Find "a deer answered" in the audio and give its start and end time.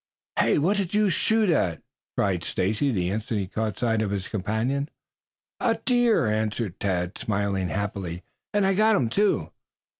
5.77-6.79